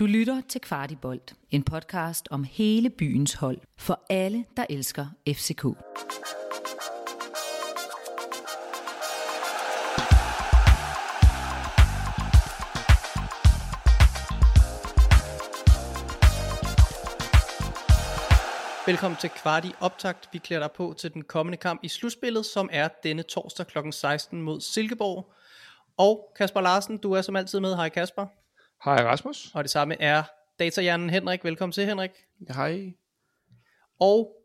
[0.00, 5.64] Du lytter til Kvartibolt, en podcast om hele byens hold for alle, der elsker FCK.
[18.86, 20.28] Velkommen til Kvarti Optakt.
[20.32, 23.78] Vi klæder dig på til den kommende kamp i slutspillet, som er denne torsdag kl.
[23.90, 25.32] 16 mod Silkeborg.
[25.96, 27.76] Og Kasper Larsen, du er som altid med.
[27.76, 28.39] Hej Kasper.
[28.84, 29.50] Hej Rasmus.
[29.54, 30.22] Og det samme er
[30.58, 31.44] datahjernen Henrik.
[31.44, 32.10] Velkommen til Henrik.
[32.48, 32.92] Hej.
[33.98, 34.36] Og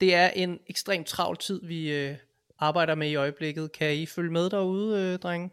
[0.00, 2.16] det er en ekstremt travl tid, vi øh,
[2.58, 3.72] arbejder med i øjeblikket.
[3.72, 5.50] Kan I følge med derude, øh, drenge?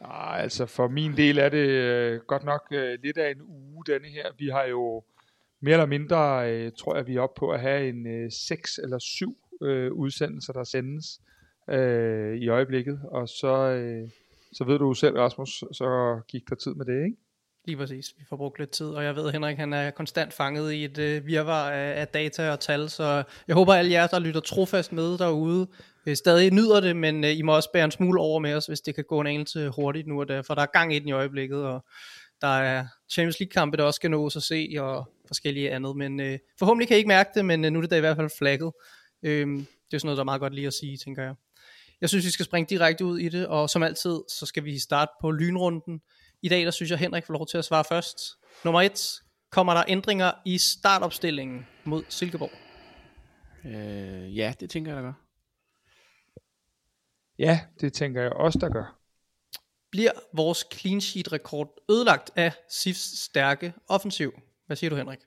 [0.00, 3.84] Ah, altså for min del er det øh, godt nok øh, lidt af en uge
[3.86, 4.26] denne her.
[4.38, 5.04] Vi har jo
[5.60, 8.78] mere eller mindre, øh, tror jeg, vi er oppe på at have en øh, seks
[8.78, 11.20] eller syv øh, udsendelser, der sendes
[11.70, 13.00] øh, i øjeblikket.
[13.04, 14.08] Og så, øh,
[14.54, 17.16] så ved du selv, Rasmus, så gik der tid med det, ikke?
[17.66, 18.06] Lige præcis.
[18.18, 20.98] Vi får brugt lidt tid, og jeg ved, Henrik han er konstant fanget i et
[20.98, 24.40] øh, virvar af, af data og tal, så jeg håber, at alle jer, der lytter
[24.40, 25.66] trofast med derude,
[26.06, 28.66] øh, stadig nyder det, men øh, I må også bære en smule over med os,
[28.66, 30.98] hvis det kan gå en anelse hurtigt nu, og der, for der er gang i
[30.98, 31.84] den i øjeblikket, og
[32.40, 36.38] der er Champions League-kampe, der også skal nås at se, og forskellige andet, men øh,
[36.58, 38.30] forhåbentlig kan I ikke mærke det, men øh, nu er det da i hvert fald
[38.38, 38.72] flagget.
[39.22, 41.34] Øh, det er sådan noget, der er meget godt lige at sige, tænker jeg.
[42.00, 44.78] Jeg synes, vi skal springe direkte ud i det, og som altid, så skal vi
[44.78, 46.00] starte på lynrunden.
[46.42, 48.18] I dag, der synes jeg, Henrik får lov til at svare først.
[48.64, 52.50] Nummer et, kommer der ændringer i startopstillingen mod Silkeborg?
[53.64, 55.12] Øh, ja, det tænker jeg, der gør.
[57.38, 58.98] Ja, det tænker jeg også, der gør.
[59.90, 64.40] Bliver vores clean sheet rekord ødelagt af SIFs stærke offensiv?
[64.66, 65.18] Hvad siger du, Henrik?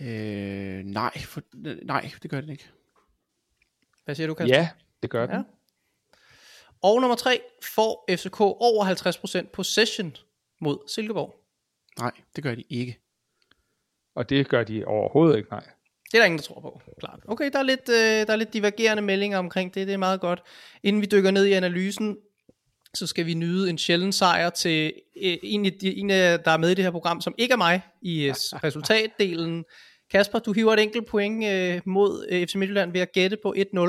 [0.00, 1.42] Øh, nej, for,
[1.84, 2.70] nej, det gør det ikke.
[4.04, 4.56] Hvad siger du, Kasper?
[4.56, 4.68] Ja,
[5.04, 5.36] det gør den.
[5.36, 5.42] Ja.
[6.82, 8.84] Og nummer tre, får FCK over
[9.44, 10.16] 50% possession
[10.60, 11.34] mod Silkeborg?
[11.98, 13.00] Nej, det gør de ikke.
[14.14, 15.64] Og det gør de overhovedet ikke, nej.
[16.12, 17.20] Det er der ingen, der tror på, klart.
[17.28, 20.20] Okay, der er lidt, øh, der er lidt divergerende meldinger omkring det, det er meget
[20.20, 20.42] godt.
[20.82, 22.16] Inden vi dykker ned i analysen,
[22.94, 24.92] så skal vi nyde en sjælden sejr til
[25.22, 27.52] øh, en, af de, en af, der er med i det her program, som ikke
[27.52, 28.34] er mig, i øh,
[28.64, 29.64] resultatdelen.
[30.14, 33.54] Kasper, du hiver et enkelt point øh, mod øh, FC Midtjylland ved at gætte på
[33.56, 33.80] 1-0.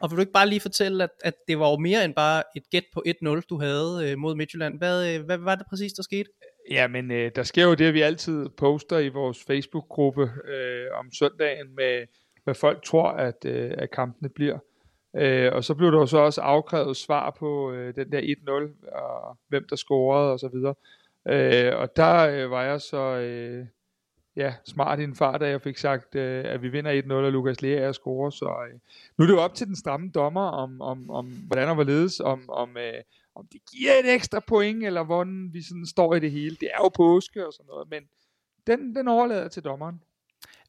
[0.00, 2.42] Og vil du ikke bare lige fortælle, at, at det var jo mere end bare
[2.56, 4.78] et gæt på 1-0, du havde øh, mod Midtjylland.
[4.78, 6.30] Hvad, øh, hvad var det præcis, der skete?
[6.70, 10.86] Ja, men øh, der sker jo det, at vi altid poster i vores Facebook-gruppe øh,
[10.98, 12.06] om søndagen med,
[12.44, 14.58] hvad folk tror, at, øh, at kampene bliver.
[15.16, 18.92] Øh, og så blev der jo så også afkrævet svar på øh, den der 1-0,
[18.92, 20.74] og hvem der scorede og så videre.
[21.28, 23.66] Øh, og der øh, var jeg så øh,
[24.36, 27.32] ja, smart i en fart, da jeg fik sagt, øh, at vi vinder 1-0, og
[27.32, 28.30] Lukas Lea er scorer.
[28.30, 28.78] Så øh,
[29.18, 32.20] nu er det jo op til den stramme dommer, om, om, om hvordan og hvorledes,
[32.20, 33.02] om, om, øh,
[33.34, 36.56] om det giver et ekstra point, eller hvordan vi sådan står i det hele.
[36.60, 38.02] Det er jo påske og sådan noget, men
[38.66, 40.00] den, den overlader til dommeren.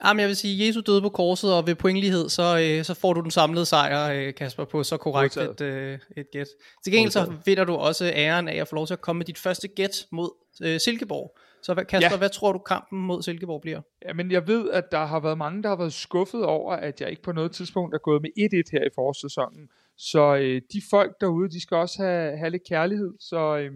[0.06, 3.13] Jamen, jeg vil sige, Jesus døde på korset, og ved pointlighed, så, øh, så får
[3.13, 6.47] du den samlede sejr, øh, Kasper, på så korrekt et, øh, et gæt.
[6.84, 9.25] Til gengæld så vinder du også æren af at få lov til at komme med
[9.25, 10.29] dit første gæt mod
[10.63, 11.38] øh, Silkeborg.
[11.63, 12.18] Så hvad, Kasper, ja.
[12.18, 13.81] hvad tror du kampen mod Silkeborg bliver?
[14.06, 17.09] Jamen, jeg ved, at der har været mange, der har været skuffet over, at jeg
[17.09, 19.69] ikke på noget tidspunkt er gået med 1-1 her i forårssæsonen.
[19.97, 23.13] Så øh, de folk derude, de skal også have, have lidt kærlighed.
[23.19, 23.72] Så øh,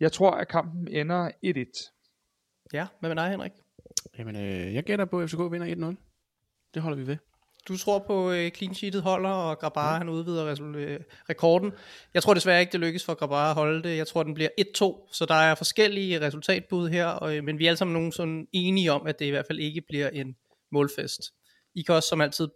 [0.00, 2.68] jeg tror, at kampen ender 1-1.
[2.72, 3.52] Ja, hvad med dig, Henrik?
[4.18, 5.96] Jamen, øh, jeg gætter på, at FCK vinder 1-0.
[6.74, 7.16] Det holder vi ved.
[7.68, 9.98] Du tror på øh, clean sheetet holder, og Grabara ja.
[9.98, 11.00] han udvider resul- øh,
[11.30, 11.72] rekorden.
[12.14, 13.96] Jeg tror desværre ikke, det lykkes for Grabara at holde det.
[13.96, 17.64] Jeg tror, den bliver 1-2, så der er forskellige resultatbud her, og, øh, men vi
[17.64, 20.36] er alle sammen nogen sådan enige om, at det i hvert fald ikke bliver en
[20.72, 21.20] målfest.
[21.74, 22.48] I kan også som altid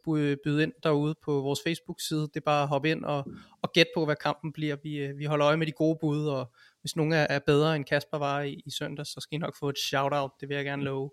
[0.45, 2.21] byde ind derude på vores Facebook-side.
[2.21, 3.25] Det er bare at hoppe ind og,
[3.63, 4.77] og gætte på, hvad kampen bliver.
[4.83, 7.77] Vi, øh, vi holder øje med de gode bud, og hvis nogen er, er bedre
[7.77, 10.31] end Kasper var i, i søndag, så skal I nok få et shout-out.
[10.41, 11.11] Det vil jeg gerne love.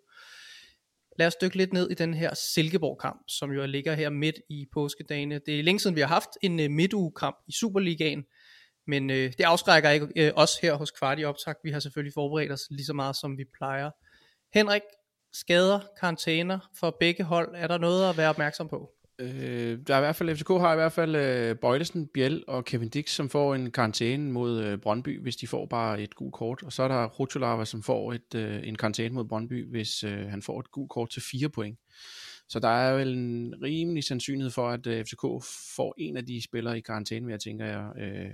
[1.19, 4.65] Lad os dykke lidt ned i den her Silkeborg-kamp, som jo ligger her midt i
[4.73, 5.39] påskedagene.
[5.45, 8.23] Det er længe siden, vi har haft en øh, midtugekamp i Superligaen,
[8.87, 11.55] men øh, det afskrækker ikke øh, os her hos Kvarti Optag.
[11.63, 13.91] Vi har selvfølgelig forberedt os lige så meget, som vi plejer.
[14.53, 14.81] Henrik,
[15.33, 18.89] skader, karantæner for begge hold, er der noget at være opmærksom på?
[19.19, 22.65] Øh, der er i hvert fald, FCK har i hvert fald øh, Bøjlesen, Biel og
[22.65, 26.33] Kevin Dix, som får en karantæne mod øh, Brøndby, hvis de får bare et gult
[26.33, 26.63] kort.
[26.63, 30.27] Og så er der Rutulava, som får et, øh, en karantæne mod Brøndby, hvis øh,
[30.27, 31.79] han får et gult kort til fire point.
[32.49, 35.21] Så der er vel en rimelig sandsynlighed for, at øh, FCK
[35.75, 37.91] får en af de spillere i karantæne, jeg tænker jeg.
[37.97, 38.31] Øh,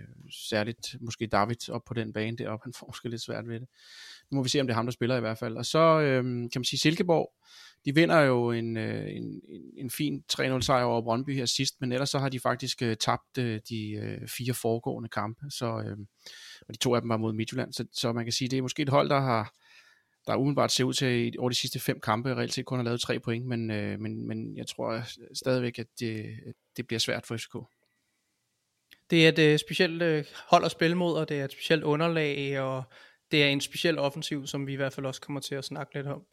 [0.49, 3.67] særligt måske David op på den bane deroppe, han får måske lidt svært ved det.
[4.31, 5.57] Nu må vi se, om det er ham, der spiller i hvert fald.
[5.57, 7.33] Og så øh, kan man sige Silkeborg,
[7.89, 9.41] de vinder jo en, øh, en,
[9.77, 12.95] en fin 3-0 sejr over Brøndby her sidst, men ellers så har de faktisk øh,
[12.97, 15.65] tabt øh, de fire foregående kampe, så,
[16.67, 18.61] og de to af dem var mod Midtjylland, så, så man kan sige, det er
[18.61, 19.53] måske et hold, der har,
[20.27, 22.83] der umiddelbart ser ud til, at over de sidste fem kampe reelt set kun har
[22.83, 25.03] lavet tre point, men, øh, men, men jeg tror
[25.33, 26.25] stadigvæk, at det,
[26.77, 27.55] det bliver svært for FCK.
[29.09, 31.83] Det er et øh, specielt øh, hold at spille mod, og det er et specielt
[31.83, 32.83] underlag, og
[33.31, 35.95] det er en speciel offensiv, som vi i hvert fald også kommer til at snakke
[35.95, 36.25] lidt om.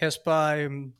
[0.00, 0.92] Kasper, øhm,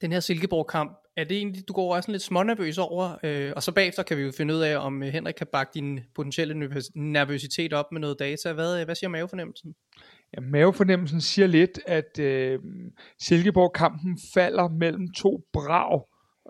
[0.00, 3.72] den her Silkeborg-kamp, er det egentlig, du går også lidt smånervøs over, øh, og så
[3.72, 6.54] bagefter kan vi jo finde ud af, om øh, Henrik kan bakke din potentielle
[6.94, 8.52] nervøsitet op med noget data.
[8.52, 9.74] Hvad, øh, hvad siger mavefornemmelsen?
[10.36, 12.58] Ja, mavefornemmelsen siger lidt, at øh,
[13.20, 16.02] Silkeborg-kampen falder mellem to brag.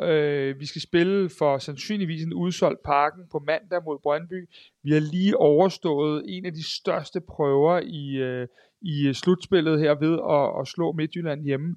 [0.02, 4.48] Øh, vi skal spille for sandsynligvis en udsolgt parken på mandag mod Brøndby.
[4.82, 8.48] Vi har lige overstået en af de største prøver i, øh,
[8.80, 11.76] i øh, slutspillet her ved at, at slå Midtjylland hjemme.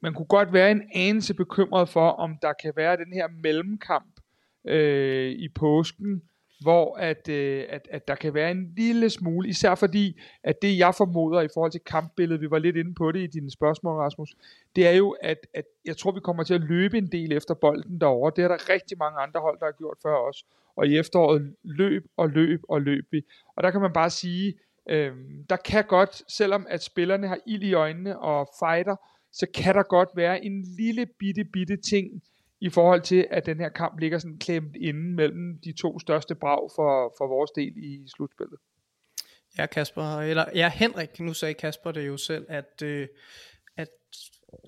[0.00, 4.20] Man kunne godt være en anelse bekymret for, om der kan være den her mellemkamp
[4.64, 6.22] øh, i påsken,
[6.60, 10.78] hvor at, øh, at, at der kan være en lille smule, især fordi, at det
[10.78, 13.96] jeg formoder i forhold til kampbilledet, vi var lidt inde på det i dine spørgsmål,
[13.96, 14.34] Rasmus,
[14.76, 17.54] det er jo, at, at jeg tror, vi kommer til at løbe en del efter
[17.54, 18.32] bolden derovre.
[18.36, 20.44] Det er der rigtig mange andre hold, der har gjort før os.
[20.76, 23.24] Og i efteråret løb og løb og løb vi.
[23.56, 24.54] Og der kan man bare sige,
[24.88, 25.12] øh,
[25.50, 28.96] der kan godt, selvom at spillerne har ild i øjnene og fighter,
[29.32, 32.22] så kan der godt være en lille bitte bitte ting,
[32.64, 36.34] i forhold til, at den her kamp ligger sådan klemt inden mellem de to største
[36.34, 38.58] brag for, for vores del i slutspillet.
[39.58, 43.08] Ja, Kasper, eller ja, Henrik, nu sagde Kasper det jo selv, at, øh,
[43.76, 43.88] at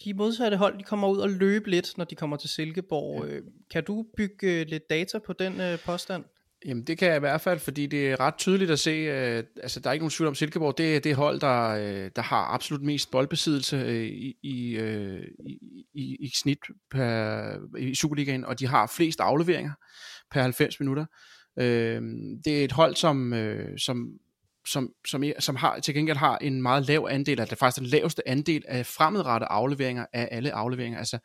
[0.05, 3.29] de modsatte hold, de kommer ud og løbe lidt, når de kommer til Silkeborg.
[3.29, 3.41] Ja.
[3.71, 6.25] Kan du bygge lidt data på den øh, påstand?
[6.67, 9.45] Jamen det kan jeg i hvert fald, fordi det er ret tydeligt at se, øh,
[9.63, 12.23] altså der er ikke nogen tvivl om Silkeborg, det er det hold, der, øh, der
[12.23, 15.23] har absolut mest boldbesiddelse øh, i, i, øh,
[15.95, 16.59] i, i snit
[16.91, 19.73] per, i Superligaen, og de har flest afleveringer
[20.31, 21.05] per 90 minutter.
[21.59, 22.03] Øh,
[22.45, 24.09] det er et hold, som, øh, som
[24.69, 28.29] som, som, som har, til gengæld har en meget lav andel, altså faktisk den laveste
[28.29, 30.99] andel af fremadrettede afleveringer af alle afleveringer.
[30.99, 31.19] Altså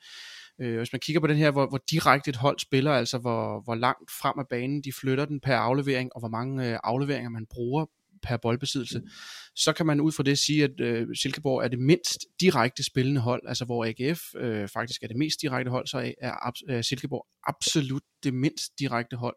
[0.62, 3.62] Øh, hvis man kigger på den her, hvor, hvor direkte et hold spiller, altså hvor,
[3.64, 7.30] hvor langt frem af banen de flytter den per aflevering, og hvor mange øh, afleveringer
[7.30, 7.86] man bruger
[8.24, 9.08] per boldbesiddelse, mm.
[9.56, 13.22] så kan man ud fra det sige, at øh, Silkeborg er det mindst direkte spillende
[13.22, 16.82] hold, altså hvor AGF øh, faktisk er det mest direkte hold, så er, er, er
[16.82, 19.36] Silkeborg absolut det mindst direkte hold.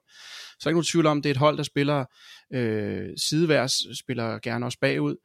[0.58, 2.04] Så er ikke nogen tvivl om, det er et hold, der spiller
[2.52, 5.16] øh, sideværs, spiller gerne også bagud,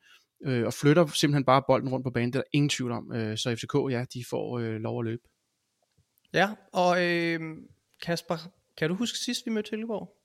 [0.45, 3.13] øh, og flytter simpelthen bare bolden rundt på banen, det er der ingen tvivl om.
[3.13, 5.21] Øh, så FCK, ja, de får øh, lov at løbe.
[6.33, 7.39] Ja, og øh,
[8.05, 8.35] Kasper,
[8.77, 10.15] kan du huske sidst vi mødte Silkeborg?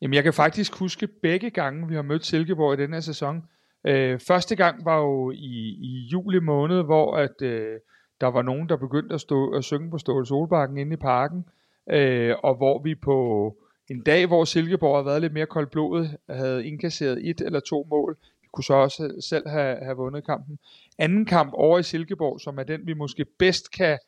[0.00, 3.42] Jamen jeg kan faktisk huske begge gange vi har mødt Silkeborg i den her sæson.
[3.86, 7.80] Øh, første gang var jo i, i juli måned, hvor at øh,
[8.20, 11.44] der var nogen, der begyndte at, stå, at synge på Ståle Solbakken inde i parken,
[11.90, 13.56] øh, og hvor vi på
[13.90, 18.16] en dag, hvor Silkeborg havde været lidt mere koldblodet, havde indkasseret et eller to mål.
[18.42, 20.58] Vi kunne så også selv have, have vundet kampen.
[20.98, 23.98] Anden kamp over i Silkeborg, som er den, vi måske bedst kan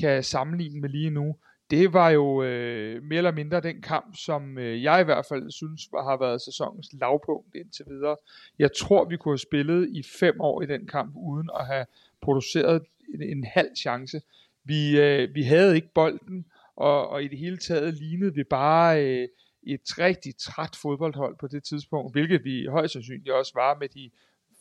[0.00, 1.36] kan sammenligne med lige nu,
[1.70, 5.50] det var jo øh, mere eller mindre den kamp, som øh, jeg i hvert fald
[5.50, 8.16] synes har været sæsonens lavpunkt indtil videre.
[8.58, 11.86] Jeg tror, vi kunne have spillet i fem år i den kamp, uden at have
[12.20, 12.82] produceret
[13.14, 14.20] en, en halv chance.
[14.64, 16.44] Vi, øh, vi havde ikke bolden,
[16.76, 19.28] og, og i det hele taget lignede vi bare øh,
[19.62, 24.10] et rigtig træt fodboldhold på det tidspunkt, hvilket vi højst sandsynligt også var med de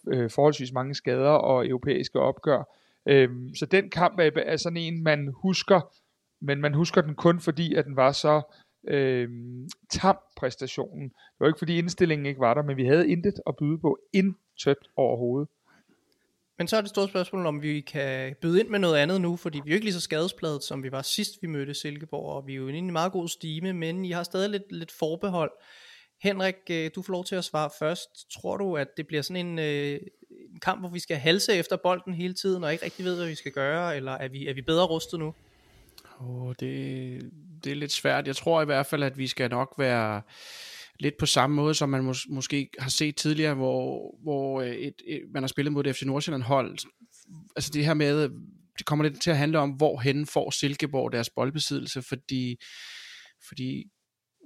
[0.07, 2.63] øh, forholdsvis mange skader og europæiske opgør.
[3.07, 5.81] Øhm, så den kamp er, er sådan en, man husker,
[6.41, 8.41] men man husker den kun fordi, at den var så
[8.87, 11.09] øhm, tam præstationen.
[11.09, 13.99] Det var ikke fordi indstillingen ikke var der, men vi havde intet at byde på,
[14.13, 15.49] intet overhovedet.
[16.57, 19.35] Men så er det store spørgsmål, om vi kan byde ind med noget andet nu,
[19.35, 22.35] fordi vi er jo ikke lige så skadespladet, som vi var sidst, vi mødte Silkeborg,
[22.35, 24.71] og vi er jo inde i en meget god stime, men I har stadig lidt,
[24.71, 25.51] lidt forbehold.
[26.23, 28.09] Henrik, øh, du får lov til at svare først.
[28.33, 29.99] Tror du, at det bliver sådan en, øh,
[30.53, 33.27] en kamp, hvor vi skal halse efter bolden hele tiden, og ikke rigtig ved, hvad
[33.27, 35.33] vi skal gøre, eller er vi, er vi bedre rustet nu?
[36.19, 37.31] Oh, det,
[37.63, 38.27] det er lidt svært.
[38.27, 40.21] Jeg tror i hvert fald, at vi skal nok være
[40.99, 44.93] lidt på samme måde, som man mås- måske har set tidligere, hvor, hvor øh, et,
[45.07, 46.77] et, man har spillet mod det FC Nordsjælland hold.
[47.55, 48.29] Altså det her med,
[48.77, 52.57] det kommer lidt til at handle om, hvor hen får Silkeborg deres boldbesiddelse, fordi,
[53.47, 53.83] fordi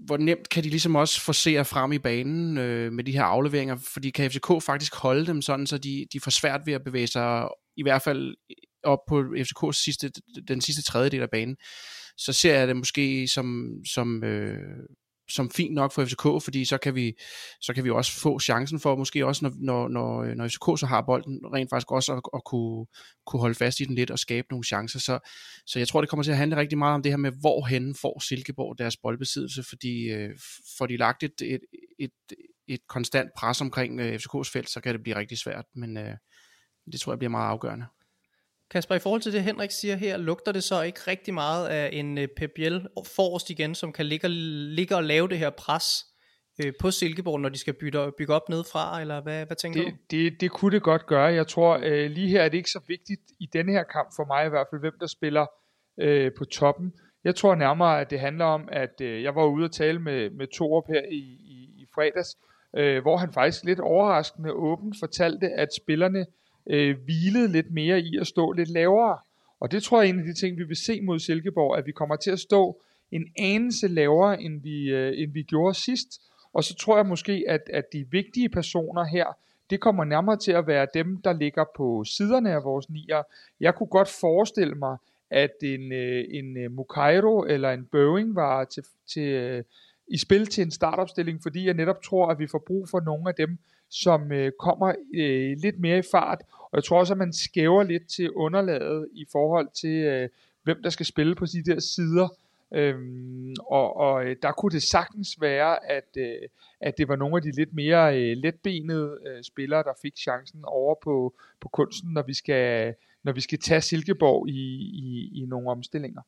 [0.06, 3.76] hvor nemt kan de ligesom også forsere frem i banen øh, med de her afleveringer,
[3.94, 7.08] fordi kan FCK faktisk holde dem sådan, så de, de får svært ved at bevæge
[7.08, 7.48] sig
[7.78, 8.36] i hvert fald
[8.84, 10.12] op på FCK's sidste,
[10.48, 11.56] den sidste tredjedel af banen,
[12.18, 14.60] så ser jeg det måske som, som øh,
[15.30, 17.14] som fint nok for FCK, fordi så kan vi,
[17.62, 20.86] så kan vi også få chancen for, måske også når, når, når, når FCK så
[20.86, 22.86] har bolden, rent faktisk også at, at kunne,
[23.26, 25.00] kunne holde fast i den lidt og skabe nogle chancer.
[25.00, 25.20] Så,
[25.66, 27.96] så jeg tror, det kommer til at handle rigtig meget om det her med, hvorhen
[27.96, 30.30] får Silkeborg deres boldbesiddelse, fordi øh,
[30.78, 31.60] får de lagt et, et,
[32.00, 32.12] et,
[32.68, 36.14] et konstant pres omkring øh, FCK's felt, så kan det blive rigtig svært, men øh,
[36.92, 37.86] det tror jeg bliver meget afgørende.
[38.76, 41.90] Kasper, i forhold til det Henrik siger her, lugter det så ikke rigtig meget af
[41.94, 45.86] en uh, Pep Biel forrest igen, som kan ligge, ligge og lave det her pres
[46.64, 49.92] uh, på Silkeborg, når de skal bygge, bygge op nedefra, eller hvad, hvad tænker det,
[49.92, 49.98] du?
[50.12, 51.34] Det, det kunne det godt gøre.
[51.34, 54.26] Jeg tror, uh, lige her er det ikke så vigtigt i denne her kamp, for
[54.26, 55.46] mig i hvert fald, hvem der spiller
[56.04, 56.94] uh, på toppen.
[57.24, 60.30] Jeg tror nærmere, at det handler om, at uh, jeg var ude og tale med,
[60.30, 61.24] med Torup her i,
[61.56, 62.38] i, i fredags,
[62.80, 66.26] uh, hvor han faktisk lidt overraskende åbent fortalte, at spillerne
[66.70, 69.18] øh, hvilede lidt mere i at stå lidt lavere.
[69.60, 71.86] Og det tror jeg er en af de ting, vi vil se mod Silkeborg, at
[71.86, 72.82] vi kommer til at stå
[73.12, 76.22] en anelse lavere, end vi, øh, end vi gjorde sidst.
[76.54, 79.26] Og så tror jeg måske, at, at de vigtige personer her,
[79.70, 83.24] det kommer nærmere til at være dem, der ligger på siderne af vores nier.
[83.60, 84.98] Jeg kunne godt forestille mig,
[85.30, 89.64] at en, øh, en øh, Mukairo eller en Boeing var til, til, øh,
[90.08, 93.30] i spil til en startopstilling, fordi jeg netop tror, at vi får brug for nogle
[93.30, 93.58] af dem,
[94.02, 96.42] som øh, kommer øh, lidt mere i fart.
[96.52, 100.30] Og jeg tror også, at man skæver lidt til underlaget i forhold til, øh,
[100.64, 102.28] hvem der skal spille på de der sider.
[102.74, 106.50] Øhm, og, og øh, der kunne det sagtens være, at, øh,
[106.82, 110.60] at det var nogle af de lidt mere øh, letbenede øh, spillere, der fik chancen
[110.64, 115.46] over på, på kunsten, når vi skal, når vi skal tage Silkeborg i, i, i
[115.46, 116.22] nogle omstillinger.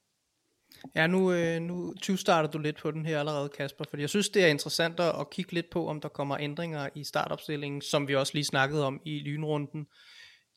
[0.95, 4.09] Ja, nu, øh, nu 20 starter du lidt på den her allerede, Kasper, fordi jeg
[4.09, 8.07] synes, det er interessant at kigge lidt på, om der kommer ændringer i startopstillingen, som
[8.07, 9.87] vi også lige snakkede om i lynrunden.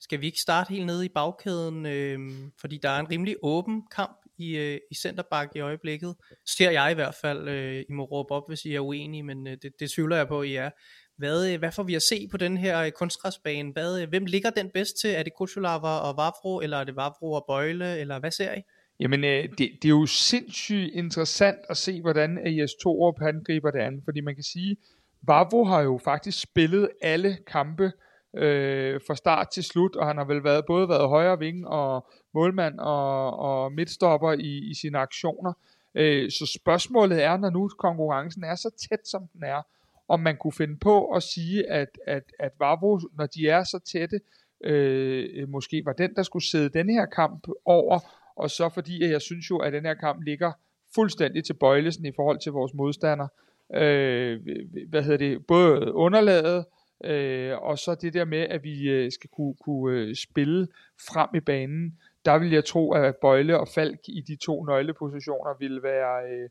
[0.00, 2.18] Skal vi ikke starte helt nede i bagkæden, øh,
[2.60, 6.14] fordi der er en rimelig åben kamp i, øh, i centerback i øjeblikket.
[6.56, 9.46] Ser jeg i hvert fald, øh, I må råbe op, hvis I er uenige, men
[9.46, 10.70] øh, det, det tvivler jeg på, I er.
[11.18, 13.72] Hvad, øh, hvad får vi at se på den her øh, kunstgræsbane?
[13.72, 15.10] Hvad, øh, hvem ligger den bedst til?
[15.10, 18.62] Er det Kutsulava og Vavro, eller er det Vavro og Bøjle, eller hvad ser I?
[19.00, 23.70] Jamen, øh, det, det er jo sindssygt interessant at se, hvordan AS Torup han griber
[23.70, 24.76] det an, fordi man kan sige,
[25.22, 27.92] Vavro har jo faktisk spillet alle kampe
[28.36, 32.06] øh, fra start til slut, og han har vel været, både været højre ving og
[32.34, 35.52] målmand og, og midtstopper i, i sine aktioner.
[35.94, 39.62] Øh, så spørgsmålet er, når nu konkurrencen er så tæt, som den er,
[40.08, 43.78] om man kunne finde på at sige, at, at, at Vavro, når de er så
[43.78, 44.20] tætte,
[44.64, 47.98] øh, måske var den, der skulle sidde denne her kamp over,
[48.40, 50.52] og så fordi at jeg synes jo, at den her kamp ligger
[50.94, 53.28] fuldstændig til bøjlesen i forhold til vores modstander.
[53.74, 54.40] Øh,
[54.88, 55.46] hvad hedder det?
[55.46, 56.64] Både underlaget,
[57.04, 60.68] øh, og så det der med, at vi øh, skal kunne, kunne øh, spille
[61.12, 61.98] frem i banen.
[62.24, 66.48] Der vil jeg tro, at Bøjle og Falk i de to nøglepositioner vil være, øh,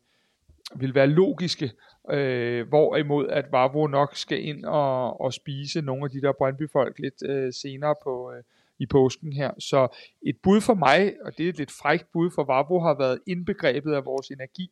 [0.75, 1.71] vil være logiske,
[2.11, 6.99] øh, hvorimod at Vavro nok skal ind og, og spise nogle af de der Brøndby-folk
[6.99, 8.43] lidt øh, senere på, øh,
[8.79, 9.51] i påsken her.
[9.59, 9.87] Så
[10.21, 13.19] et bud for mig, og det er et lidt frækt bud for Vavro, har været
[13.27, 14.71] indbegrebet af vores energi.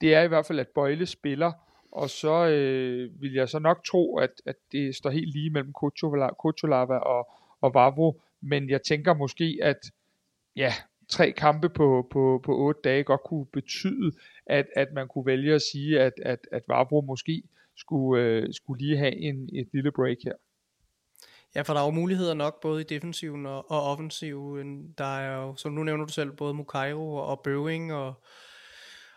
[0.00, 1.52] Det er i hvert fald, at Bøjle spiller,
[1.92, 5.72] og så øh, vil jeg så nok tro, at, at det står helt lige mellem
[6.38, 7.28] Kutulava og,
[7.60, 9.90] og Vavro, men jeg tænker måske, at
[10.56, 10.72] ja,
[11.08, 14.12] tre kampe på, på, på otte dage godt kunne betyde,
[14.46, 17.42] at, at man kunne vælge at sige, at, at, at Vavro måske
[17.76, 20.32] skulle, øh, skulle lige have en, et lille break her.
[21.54, 24.92] Ja, for der er jo muligheder nok, både i defensiven og, og offensiven.
[24.98, 28.14] Der er jo, som nu nævner du selv, både Mukairo og, og Bøving og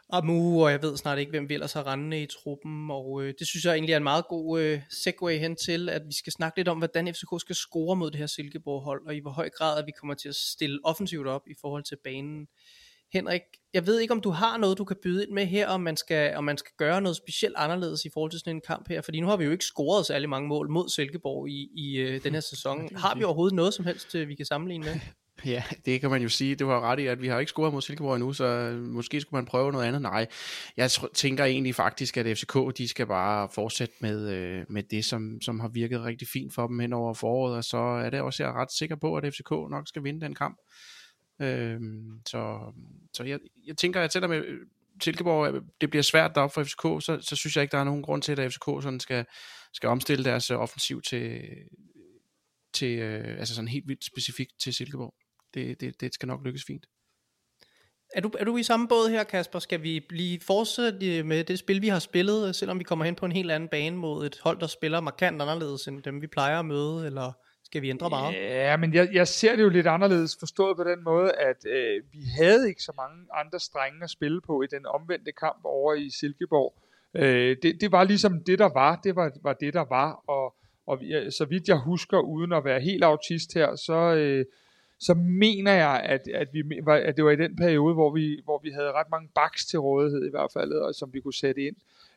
[0.09, 3.33] Amu, og jeg ved snart ikke, hvem vi ellers har rendende i truppen, og øh,
[3.39, 6.33] det synes jeg egentlig er en meget god øh, segue hen til, at vi skal
[6.33, 9.49] snakke lidt om, hvordan FCK skal score mod det her Silkeborg-hold, og i hvor høj
[9.49, 12.47] grad, at vi kommer til at stille offensivt op i forhold til banen.
[13.13, 13.41] Henrik,
[13.73, 15.97] jeg ved ikke, om du har noget, du kan byde ind med her, om man
[15.97, 19.01] skal, om man skal gøre noget specielt anderledes i forhold til sådan en kamp her,
[19.01, 22.21] fordi nu har vi jo ikke scoret særlig mange mål mod Silkeborg i, i øh,
[22.23, 22.95] den her sæson.
[22.95, 24.99] Har vi overhovedet noget som helst, øh, vi kan sammenligne med?
[25.45, 26.55] Ja, det kan man jo sige.
[26.55, 29.37] Det var ret i, at vi har ikke scoret mod Silkeborg endnu, så måske skulle
[29.37, 30.01] man prøve noget andet.
[30.01, 30.27] Nej,
[30.77, 35.41] jeg tænker egentlig faktisk, at FCK de skal bare fortsætte med, øh, med det, som,
[35.41, 38.43] som har virket rigtig fint for dem hen over foråret, og så er det også,
[38.43, 40.57] jeg er ret sikker på, at FCK nok skal vinde den kamp.
[41.39, 41.79] Øh,
[42.25, 42.73] så
[43.13, 44.67] så jeg, jeg tænker, at selvom øh,
[45.03, 47.83] Silkeborg, øh, det bliver svært deroppe for FCK, så, så synes jeg ikke, der er
[47.83, 49.25] nogen grund til, at FCK sådan skal,
[49.73, 51.41] skal omstille deres øh, offensiv til,
[52.73, 55.13] til øh, altså sådan helt vildt specifikt til Silkeborg.
[55.53, 56.85] Det, det, det skal nok lykkes fint.
[58.15, 59.59] Er du, er du i samme båd her, Kasper?
[59.59, 63.25] Skal vi blive fortsætte med det spil, vi har spillet, selvom vi kommer hen på
[63.25, 66.59] en helt anden bane mod et hold, der spiller markant anderledes end dem, vi plejer
[66.59, 67.33] at møde, eller
[67.67, 68.33] skal vi ændre meget?
[68.35, 72.03] Ja, men jeg, jeg ser det jo lidt anderledes forstået på den måde, at øh,
[72.13, 75.93] vi havde ikke så mange andre strenge at spille på i den omvendte kamp over
[75.93, 76.73] i Silkeborg.
[77.13, 78.95] Øh, det, det var ligesom det, der var.
[78.95, 80.23] Det var, var det, der var.
[80.27, 80.55] Og,
[80.87, 84.15] og øh, så vidt jeg husker, uden at være helt autist her, så...
[84.15, 84.45] Øh,
[84.99, 88.59] så mener jeg, at, at, vi, at det var i den periode, hvor vi, hvor
[88.63, 91.61] vi havde ret mange baks til rådighed i hvert fald, og som vi kunne sætte
[91.67, 91.75] ind.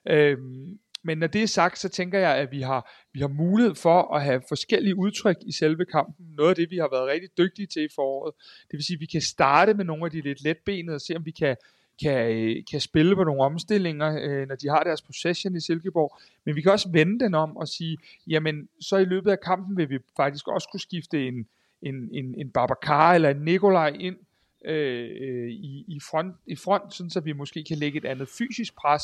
[0.09, 3.75] Øhm, men når det er sagt, så tænker jeg, at vi har, vi har mulighed
[3.75, 6.27] for at have forskellige udtryk i selve kampen.
[6.37, 8.35] Noget af det, vi har været rigtig dygtige til i foråret.
[8.71, 11.17] Det vil sige, at vi kan starte med nogle af de lidt letbenede og se,
[11.17, 11.57] om vi kan,
[12.03, 16.17] kan, øh, kan spille på nogle omstillinger, øh, når de har deres possession i Silkeborg.
[16.45, 19.77] Men vi kan også vende den om og sige, jamen så i løbet af kampen
[19.77, 21.47] vil vi faktisk også kunne skifte en,
[21.83, 24.17] en, en, en Babacar eller en Nikolaj ind
[24.65, 28.29] øh, øh, i, i, front, i front, sådan så vi måske kan lægge et andet
[28.29, 29.03] fysisk pres.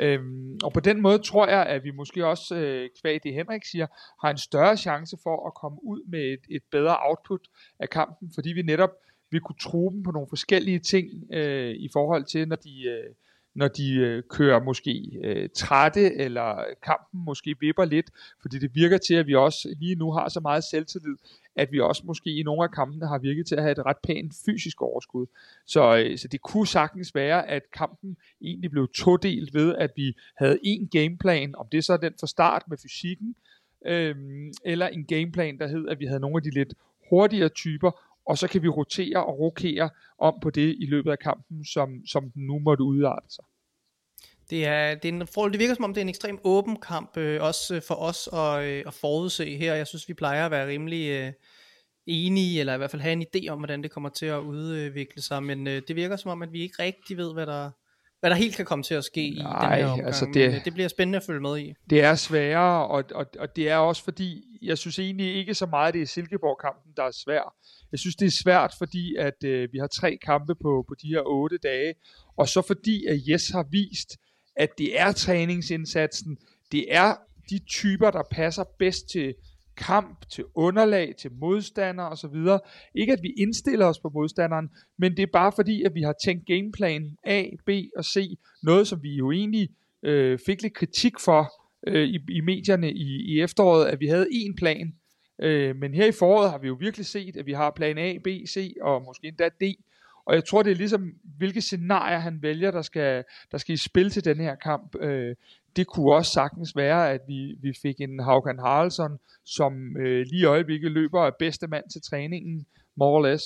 [0.00, 3.64] Øhm, og på den måde tror jeg, at vi måske også, øh, kvæg det Henrik
[3.64, 3.86] siger,
[4.24, 7.40] har en større chance for at komme ud med et, et bedre output
[7.78, 8.90] af kampen, fordi vi netop
[9.32, 13.14] vi kunne tro dem på nogle forskellige ting øh, i forhold til, når de, øh,
[13.54, 18.10] når de øh, kører måske øh, trætte, eller kampen måske vipper lidt,
[18.42, 21.16] fordi det virker til, at vi også lige nu har så meget selvtillid,
[21.56, 23.96] at vi også måske i nogle af kampene har virket til at have et ret
[24.02, 25.26] pænt fysisk overskud.
[25.66, 30.16] Så, øh, så det kunne sagtens være, at kampen egentlig blev todelt ved, at vi
[30.38, 33.36] havde en gameplan, om det så er den for start med fysikken,
[33.86, 36.74] øhm, eller en gameplan, der hed, at vi havde nogle af de lidt
[37.10, 37.90] hurtigere typer,
[38.26, 42.06] og så kan vi rotere og rokere om på det i løbet af kampen, som,
[42.06, 43.44] som den nu måtte udarte sig.
[44.52, 45.20] Det, er, det, er en,
[45.52, 48.64] det virker som om, det er en ekstrem åben kamp, øh, også for os at,
[48.64, 49.74] øh, at forudse her.
[49.74, 51.32] Jeg synes, vi plejer at være rimelig øh,
[52.06, 55.22] enige, eller i hvert fald have en idé om, hvordan det kommer til at udvikle
[55.22, 57.70] sig, men øh, det virker som om, at vi ikke rigtig ved, hvad der,
[58.20, 60.06] hvad der helt kan komme til at ske Nej, i den her omgang.
[60.06, 61.74] Altså det, men, øh, det bliver spændende at følge med i.
[61.90, 65.66] Det er sværere, og, og, og det er også fordi, jeg synes egentlig ikke så
[65.66, 67.54] meget, det er Silkeborg-kampen, der er svær.
[67.92, 71.08] Jeg synes, det er svært, fordi at øh, vi har tre kampe på, på de
[71.08, 71.94] her otte dage,
[72.36, 74.16] og så fordi, at Jes har vist,
[74.56, 76.38] at det er træningsindsatsen,
[76.72, 77.14] det er
[77.50, 79.34] de typer, der passer bedst til
[79.76, 82.36] kamp, til underlag, til modstander osv.
[82.94, 84.68] Ikke at vi indstiller os på modstanderen,
[84.98, 88.88] men det er bare fordi, at vi har tænkt gameplan A, B og C, noget
[88.88, 89.68] som vi jo egentlig
[90.02, 91.52] øh, fik lidt kritik for
[91.86, 94.92] øh, i, i medierne i, i efteråret, at vi havde én plan,
[95.42, 98.18] øh, men her i foråret har vi jo virkelig set, at vi har plan A,
[98.24, 99.62] B, C og måske endda D,
[100.24, 103.76] og jeg tror, det er ligesom, hvilke scenarier han vælger, der skal, der skal i
[103.76, 104.96] spil til den her kamp.
[105.00, 105.36] Øh,
[105.76, 110.42] det kunne også sagtens være, at vi, vi fik en Haukan Haraldsson, som øh, lige
[110.42, 113.44] i øjeblikket løber af bedste mand til træningen, more or less.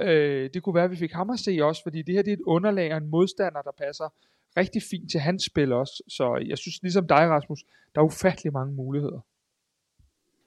[0.00, 2.30] Øh, det kunne være, at vi fik ham at se også, fordi det her det
[2.30, 4.14] er et underlag og en modstander, der passer
[4.56, 6.02] rigtig fint til hans spil også.
[6.08, 9.20] Så jeg synes, ligesom dig, Rasmus, der er ufattelig mange muligheder.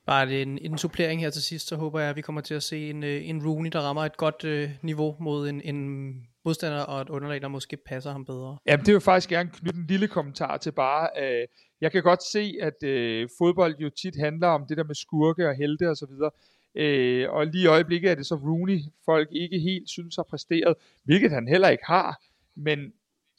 [0.08, 2.64] Bare en, en supplering her til sidst, så håber jeg, at vi kommer til at
[2.64, 6.10] se en, øh, en Rooney, der rammer et godt øh, niveau mod en, en
[6.46, 8.58] modstander og et underlag, der måske passer ham bedre.
[8.66, 11.48] Jamen, det vil faktisk gerne knytte en lille kommentar til bare, øh,
[11.82, 15.50] jeg kan godt se, at øh, fodbold jo tit handler om det der med skurke
[15.50, 16.32] og helte og så videre.
[16.76, 20.76] Øh, og lige i øjeblikket er det så Rooney, folk ikke helt synes har præsteret,
[21.04, 22.22] hvilket han heller ikke har.
[22.56, 22.80] Men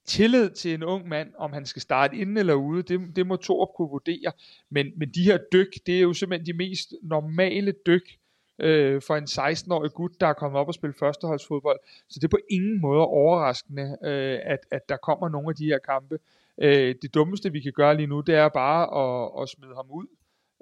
[0.08, 3.36] tillid til en ung mand, om han skal starte inde eller ude, det, det må
[3.36, 4.32] Torp kunne vurdere.
[4.70, 8.18] Men, men de her dyk, det er jo simpelthen de mest normale dyk
[8.58, 11.78] øh, for en 16-årig gut, der er kommet op og spille førsteholdsfodbold.
[12.08, 15.64] Så det er på ingen måde overraskende, øh, at, at der kommer nogle af de
[15.64, 16.18] her kampe.
[16.58, 19.86] Øh, det dummeste, vi kan gøre lige nu, det er bare at, at smide ham
[19.90, 20.06] ud.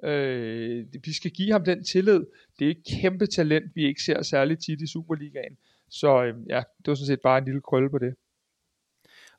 [0.03, 2.25] Øh, vi skal give ham den tillid.
[2.59, 5.57] Det er et kæmpe talent, vi ikke ser særlig tit i Superligaen.
[5.89, 8.15] Så øh, ja, det var sådan set bare en lille krølle på det.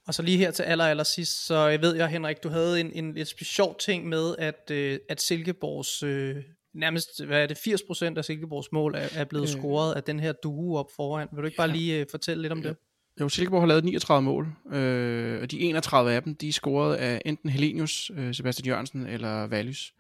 [0.09, 2.81] Og så lige her til aller, aller sidst, så jeg ved jeg, Henrik, du havde
[2.81, 6.37] en, en lidt sjov ting med, at, øh, at Silkeborgs, øh,
[6.75, 9.61] nærmest, hvad er det, 80% af Silkeborgs mål er, er blevet øh.
[9.61, 11.29] scoret af den her duo op foran.
[11.33, 12.77] Vil du ikke bare lige øh, fortælle lidt om det?
[13.21, 16.97] Jo, Silkeborg har lavet 39 mål, øh, og de 31 af dem, de er scoret
[16.97, 19.93] af enten Helenius, øh, Sebastian Jørgensen eller Valys.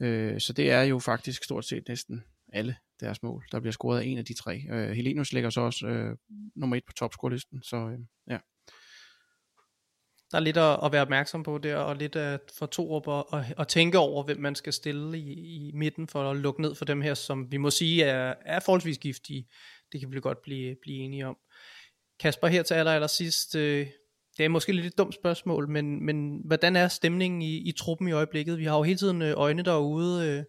[0.00, 4.00] Øh, så det er jo faktisk stort set næsten alle deres mål, der bliver scoret
[4.00, 4.62] af en af de tre.
[4.70, 6.16] Øh, Helenius ligger så også øh,
[6.56, 7.98] nummer et på topscorelisten, så øh,
[8.30, 8.38] ja
[10.30, 13.08] der er lidt at, at være opmærksom på der, og lidt at for to op
[13.08, 16.62] og, og, og tænke over, hvem man skal stille i, i midten for at lukke
[16.62, 19.48] ned for dem her, som vi må sige er, er forholdsvis giftige.
[19.92, 21.36] Det kan vi godt blive, blive enige om.
[22.20, 23.86] Kasper, her til aller, aller sidst, øh,
[24.38, 28.08] det er måske lidt et dumt spørgsmål, men, men hvordan er stemningen i, i truppen
[28.08, 28.58] i øjeblikket?
[28.58, 30.26] Vi har jo hele tiden øh, øjne derude.
[30.28, 30.44] Øh,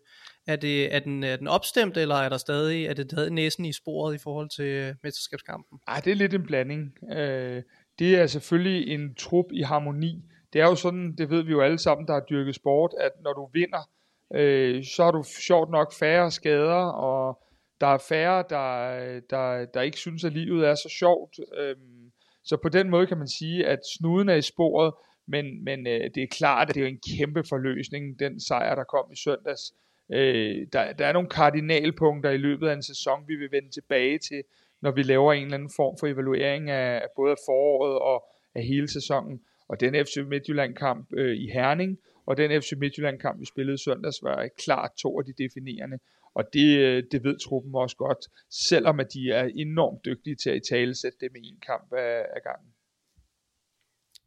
[0.47, 3.65] er, det, er, den, er den opstemt, eller er der stadig, er det stadig næsen
[3.65, 5.79] i sporet i forhold til øh, mesterskabskampen?
[5.87, 6.93] Nej, det er lidt en blanding.
[7.17, 7.63] Øh,
[7.99, 10.23] det er selvfølgelig en trup i harmoni.
[10.53, 13.11] Det er jo sådan, det ved vi jo alle sammen, der har dyrket sport, at
[13.23, 13.89] når du vinder,
[14.33, 17.43] øh, så har du sjovt nok færre skader, og
[17.81, 21.39] der er færre, der, der, der ikke synes, at livet er så sjovt.
[21.57, 21.75] Øh,
[22.43, 24.93] så på den måde kan man sige, at snuden er i sporet,
[25.27, 28.83] men, men øh, det er klart, at det er en kæmpe forløsning, den sejr, der
[28.83, 29.73] kom i søndags.
[30.13, 34.17] Øh, der, der er nogle kardinalpunkter i løbet af en sæson, vi vil vende tilbage
[34.17, 34.43] til,
[34.81, 38.63] når vi laver en eller anden form for evaluering af, både af foråret og af
[38.63, 39.41] hele sæsonen.
[39.69, 44.23] Og den FC Midtjylland kamp øh, i Herning, og den FC Midtjylland-kamp, vi spillede søndags,
[44.23, 45.97] var klart to af de definerende,
[46.33, 48.17] og det, øh, det ved truppen også godt,
[48.51, 51.93] selvom at de er enormt dygtige til at i tale sætte det med en kamp
[51.93, 52.73] af, af gangen.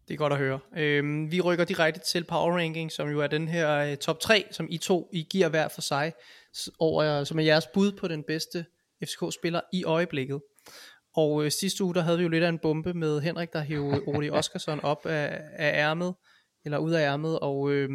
[0.09, 0.61] Det er godt at høre.
[0.77, 4.47] Øhm, vi rykker direkte til Power Ranking, som jo er den her øh, top 3,
[4.51, 6.12] som I to I giver hver for sig,
[6.79, 8.65] over, øh, som er jeres bud på den bedste
[9.05, 10.41] FCK-spiller i øjeblikket.
[11.17, 13.61] Og øh, sidste uge, der havde vi jo lidt af en bombe med Henrik, der
[13.61, 16.15] hævde Rudi Oskarsson op af, af ærmet,
[16.65, 17.88] eller ud af ærmet, og øh,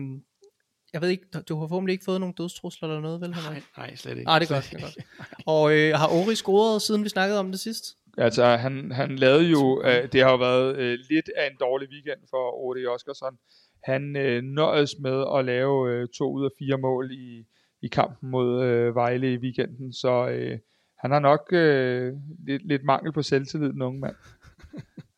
[0.93, 3.63] jeg ved ikke, du har formentlig ikke fået nogen dødstrusler eller noget, vel Henrik?
[3.77, 4.29] Nej, nej, slet ikke.
[4.29, 4.97] Ah, det er godt, det er godt.
[5.55, 7.83] Og øh, har Ori scoret, siden vi snakkede om det sidst?
[8.17, 11.89] Altså, han, han lavede jo, øh, det har jo været øh, lidt af en dårlig
[11.89, 13.37] weekend for Rudi Oskarsson.
[13.83, 17.45] Han øh, nøjes med at lave øh, to ud af fire mål i,
[17.81, 20.59] i kampen mod øh, Vejle i weekenden, så øh,
[20.99, 22.13] han har nok øh,
[22.47, 24.15] lidt, lidt mangel på selvtillid, den unge mand.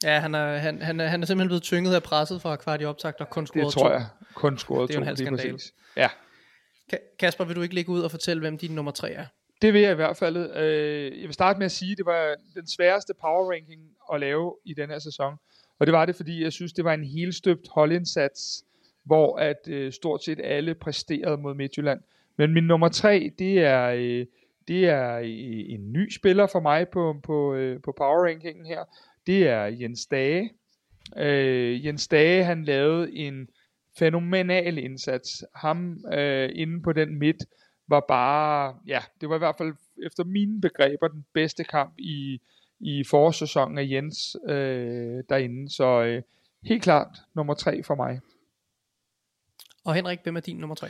[0.03, 2.81] Ja, han er, han, han, er, han er simpelthen blevet tynget af presset fra kvart
[2.81, 3.93] i optakt og kun scoret Det tror to.
[3.93, 4.05] jeg.
[4.33, 5.59] Kun scoret det er jo en halv skandal.
[5.97, 6.09] Ja.
[7.19, 9.25] Kasper, vil du ikke lægge ud og fortælle, hvem din nummer tre er?
[9.61, 10.37] Det vil jeg i hvert fald.
[10.55, 13.81] Øh, jeg vil starte med at sige, at det var den sværeste power ranking
[14.13, 15.33] at lave i den her sæson.
[15.79, 18.63] Og det var det, fordi jeg synes, det var en helt støbt holdindsats,
[19.03, 21.99] hvor at øh, stort set alle præsterede mod Midtjylland.
[22.37, 24.25] Men min nummer tre, det er, øh,
[24.69, 25.17] det er
[25.69, 28.83] en ny spiller for mig på, på, øh, på power rankingen her.
[29.27, 30.51] Det er Jens Dage.
[31.17, 33.49] Øh, Jens Dage, han lavede en
[33.97, 35.43] fænomenal indsats.
[35.55, 37.45] Ham øh, inde på den midt
[37.87, 39.73] var bare, ja, det var i hvert fald
[40.05, 42.41] efter mine begreber den bedste kamp i,
[42.79, 45.69] i forårssæsonen af Jens øh, derinde.
[45.69, 46.21] Så øh,
[46.63, 48.19] helt klart nummer tre for mig.
[49.85, 50.89] Og Henrik, hvem er din nummer tre?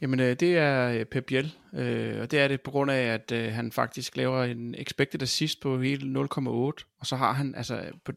[0.00, 3.02] Jamen, øh, det er øh, Pep Biel, øh, og det er det på grund af,
[3.02, 7.54] at øh, han faktisk laver en expected assist på hele 0,8, og så har han,
[7.54, 8.12] altså, på,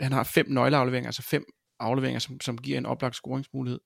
[0.00, 1.44] han har fem nøgleafleveringer, altså fem
[1.80, 3.80] afleveringer, som, som giver en oplagt scoringsmulighed.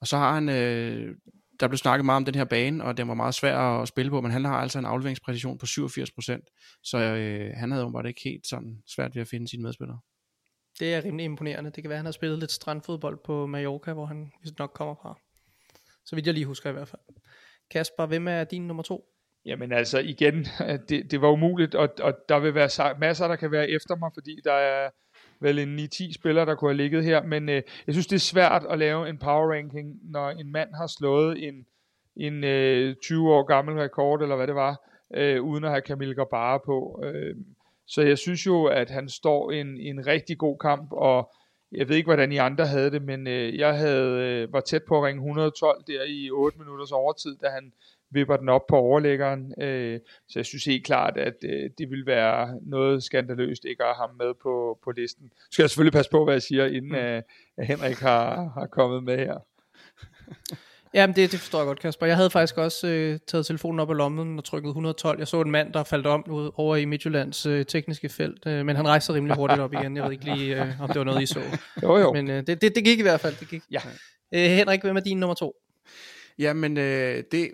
[0.00, 1.14] Og så har han, øh,
[1.60, 4.10] der blev snakket meget om den her bane, og den var meget svær at spille
[4.10, 8.20] på, men han har altså en afleveringspræcision på 87%, så øh, han havde åbenbart ikke
[8.24, 9.98] helt sådan svært ved at finde sine medspillere.
[10.78, 11.70] Det er rimelig imponerende.
[11.70, 14.70] Det kan være, at han har spillet lidt strandfodbold på Mallorca, hvor han vist nok
[14.74, 15.18] kommer fra.
[16.06, 17.02] Så vidt jeg lige husker i hvert fald.
[17.70, 19.04] Kasper, hvem er din nummer to?
[19.44, 20.46] Jamen altså igen,
[20.88, 24.10] det, det var umuligt, og, og der vil være masser, der kan være efter mig,
[24.14, 24.90] fordi der er
[25.40, 28.20] vel en 9-10 spillere, der kunne have ligget her, men øh, jeg synes, det er
[28.20, 31.66] svært at lave en power ranking, når en mand har slået en,
[32.16, 34.76] en øh, 20 år gammel rekord, eller hvad det var,
[35.14, 37.02] øh, uden at have Camille Garbara på.
[37.04, 37.36] Øh,
[37.86, 41.32] så jeg synes jo, at han står i en, en rigtig god kamp, og
[41.72, 44.82] jeg ved ikke, hvordan I andre havde det, men øh, jeg havde, øh, var tæt
[44.88, 47.72] på at ringe 112 der i 8 minutters overtid, da han
[48.10, 49.62] vipper den op på overlæggeren.
[49.62, 53.88] Øh, så jeg synes helt klart, at øh, det vil være noget skandaløst ikke at
[53.96, 55.32] have ham med på, på listen.
[55.34, 56.94] Så skal jeg selvfølgelig passe på, hvad jeg siger, inden mm.
[56.94, 57.24] at,
[57.56, 59.38] at Henrik har, har kommet med her.
[60.94, 62.06] Jamen det, det forstår jeg godt, Kasper.
[62.06, 65.18] Jeg havde faktisk også øh, taget telefonen op af lommen og trykket 112.
[65.18, 68.66] Jeg så en mand, der faldt om ud over i Midtjyllands øh, tekniske felt, øh,
[68.66, 69.96] men han rejste rimelig hurtigt op igen.
[69.96, 71.40] Jeg ved ikke lige, øh, om det var noget, I så.
[71.82, 72.12] Jo, jo.
[72.12, 73.36] Men øh, det, det, det gik i hvert fald.
[73.40, 73.62] Det gik.
[73.70, 73.80] Ja.
[74.34, 75.54] Øh, Henrik, hvem er din nummer to?
[76.38, 77.50] Jamen, øh, det,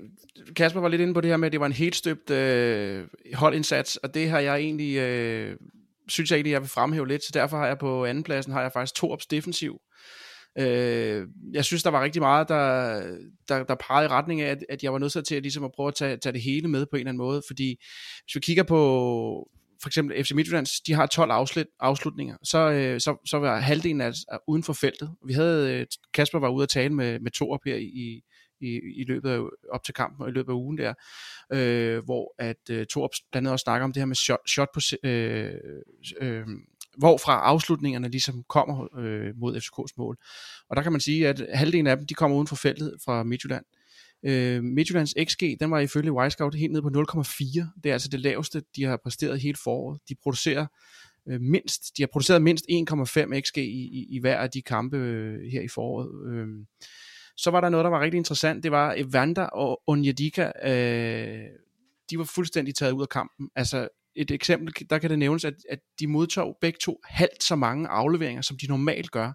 [0.57, 3.05] Kasper var lidt inde på det her med, at det var en helt støbt øh,
[3.35, 5.57] holdindsats, og det har jeg egentlig, øh,
[6.09, 8.73] synes jeg egentlig, jeg vil fremhæve lidt, så derfor har jeg på andenpladsen, har jeg
[8.73, 9.81] faktisk to ops defensiv.
[10.59, 12.95] Øh, jeg synes, der var rigtig meget, der,
[13.49, 15.73] der, der pegede i retning af, at, at jeg var nødt til at, ligesom at
[15.77, 17.77] prøve at tage, tage det hele med på en eller anden måde, fordi
[18.25, 19.49] hvis vi kigger på
[19.83, 24.01] for eksempel FC Midtjylland, de har 12 afslut, afslutninger, så, øh, så, så var halvdelen
[24.01, 24.13] af
[24.49, 25.11] uden for feltet.
[25.27, 28.23] Vi havde, øh, Kasper var ude at tale med, med Thor her i,
[28.61, 29.41] i, i løbet af,
[29.73, 30.95] op til kampen og i løbet af ugen der,
[31.53, 34.69] øh, hvor at øh, Torp blandt andet også snakker om det her med shot, shot
[34.75, 35.55] på, øh,
[36.21, 36.47] øh,
[36.99, 40.17] hvorfra afslutningerne ligesom kommer øh, mod FCK's mål.
[40.69, 43.23] Og der kan man sige, at halvdelen af dem, de kommer uden for feltet fra
[43.23, 43.65] Midtjylland.
[44.25, 47.81] Øh, Midtjyllands XG, den var ifølge Wisecout helt ned på 0,4.
[47.85, 50.01] Det er altså det laveste, de har præsteret hele foråret.
[50.09, 50.67] De producerer
[51.29, 54.97] øh, mindst, de har produceret mindst 1,5 XG i, i, i hver af de kampe
[54.97, 56.33] øh, her i foråret.
[56.33, 56.49] Øh,
[57.37, 58.63] så var der noget, der var rigtig interessant.
[58.63, 61.45] Det var Evander og Onyedika, øh,
[62.11, 63.51] de var fuldstændig taget ud af kampen.
[63.57, 67.57] Altså et eksempel, der kan det nævnes, at, at de modtog begge to halvt så
[67.57, 69.33] mange afleveringer, som de normalt gør.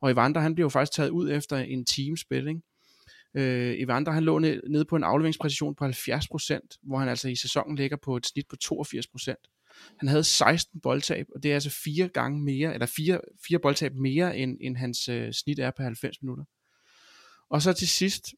[0.00, 2.60] Og Evander, han blev jo faktisk taget ud efter en teamspil, ikke?
[3.34, 7.36] Øh, Evander, han lå ned, nede på en afleveringspræcision på 70%, hvor han altså i
[7.36, 9.96] sæsonen ligger på et snit på 82%.
[9.98, 13.94] Han havde 16 boldtab, og det er altså fire gange mere, eller fire, fire boldtab
[13.94, 16.44] mere, end, end hans øh, snit er på 90 minutter.
[17.50, 18.34] Og så til sidst,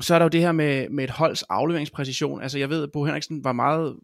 [0.00, 2.42] så er der jo det her med, med et holds afleveringspræcision.
[2.42, 3.96] Altså jeg ved, at Bo Henriksen var meget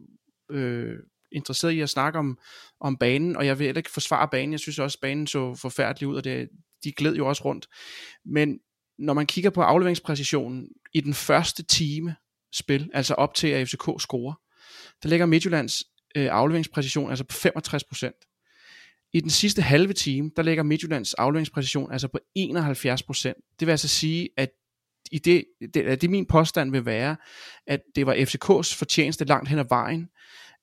[0.51, 0.97] øh,
[1.33, 2.39] interesseret i at snakke om,
[2.81, 4.53] om banen, og jeg vil heller ikke forsvare banen.
[4.53, 6.49] Jeg synes også, at banen så forfærdelig ud, og det,
[6.85, 7.67] de gled jo også rundt.
[8.25, 8.59] Men
[8.99, 12.17] når man kigger på afleveringspræcisionen i den første time
[12.53, 14.35] spil, altså op til at FCK scorer,
[15.03, 15.83] der ligger Midtjyllands
[16.17, 19.09] øh, afleveringspræcision altså på 65%.
[19.13, 23.57] I den sidste halve time, der ligger Midtjyllands afleveringspræcision altså på 71%.
[23.61, 24.51] Det vil altså sige, at
[25.13, 25.45] i det,
[25.75, 27.17] det, det min påstand vil være,
[27.67, 30.09] at det var FCK's fortjeneste langt hen ad vejen,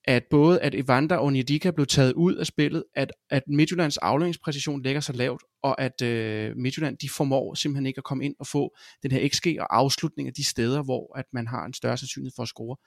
[0.08, 4.82] at både at Evander og Onyedika blev taget ud af spillet, at, at Midtjyllands afleveringspræcision
[4.82, 8.48] ligger så lavt, og at øh, Midtjylland de formår simpelthen ikke at komme ind og
[8.48, 11.98] få den her XG og afslutning af de steder, hvor at man har en større
[11.98, 12.78] sandsynlighed for at score.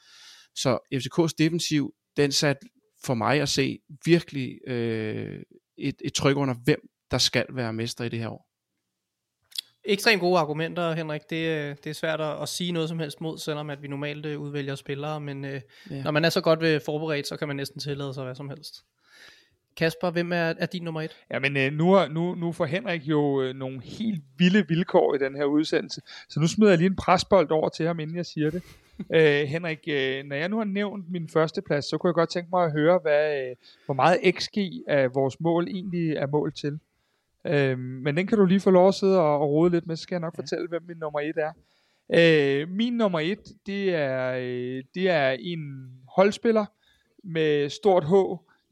[0.55, 2.67] Så FCK's defensiv, den satte
[3.05, 5.43] for mig at se virkelig øh,
[5.79, 8.48] et, et tryk under, hvem der skal være mester i det her år
[9.85, 11.31] ekstremt gode argumenter, Henrik.
[11.31, 13.89] Det, øh, det er svært at, at sige noget som helst mod, selvom at vi
[13.89, 15.61] normalt øh, udvælger spillere, men øh,
[15.91, 16.03] ja.
[16.03, 18.49] når man er så godt ved forberedt, så kan man næsten tillade sig hvad som
[18.49, 18.85] helst.
[19.77, 21.17] Kasper, hvem er, er din nummer et?
[21.31, 25.19] Ja, men øh, nu, nu, nu får Henrik jo øh, nogle helt vilde vilkår i
[25.19, 28.27] den her udsendelse, så nu smider jeg lige en presbold over til ham, inden jeg
[28.27, 28.63] siger det.
[29.17, 32.31] øh, Henrik, øh, når jeg nu har nævnt min første plads, så kunne jeg godt
[32.31, 36.53] tænke mig at høre, hvad, øh, hvor meget XG af vores mål egentlig er mål
[36.53, 36.79] til.
[37.49, 39.97] Øh, men den kan du lige få lov at sidde og, og rode lidt med,
[39.97, 40.43] så skal jeg nok ja.
[40.43, 41.53] fortælle, hvem min nummer et er.
[42.15, 45.61] Øh, min nummer et, det er, øh, det er en
[46.09, 46.65] holdspiller
[47.25, 48.13] med stort H.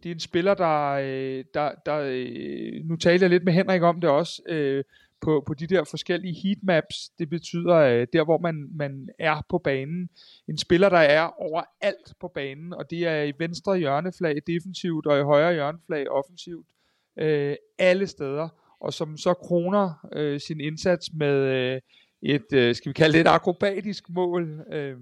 [0.02, 3.82] Det er en spiller, der, øh, der, der øh, nu taler jeg lidt med Henrik
[3.82, 4.84] om det også, øh,
[5.20, 7.10] på, på de der forskellige heatmaps.
[7.18, 10.08] Det betyder øh, der, hvor man, man er på banen.
[10.48, 15.18] En spiller, der er overalt på banen, og det er i venstre hjørneflag defensivt, og
[15.18, 16.66] i højre hjørneflag offensivt.
[17.18, 18.48] Øh, alle steder
[18.80, 21.80] og som så kroner øh, sin indsats med øh,
[22.22, 24.60] et, øh, skal vi kalde det et akrobatisk mål.
[24.72, 24.96] Øh,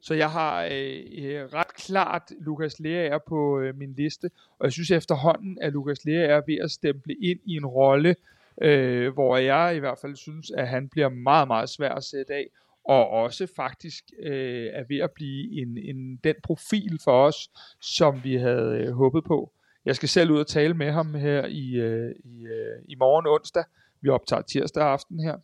[0.00, 4.72] så jeg har øh, øh ret klart Lukas Lea på øh, min liste, og jeg
[4.72, 8.16] synes efterhånden, at Lukas Lea er ved at stemple ind i en rolle,
[8.62, 12.34] øh, hvor jeg i hvert fald synes, at han bliver meget, meget svær at sætte
[12.34, 12.46] af,
[12.84, 18.24] og også faktisk øh, er ved at blive en, en, den profil for os, som
[18.24, 19.52] vi havde øh, håbet på.
[19.84, 23.26] Jeg skal selv ud og tale med ham her i, øh, i, øh, i morgen
[23.26, 23.64] onsdag.
[24.00, 25.36] Vi optager tirsdag aften her.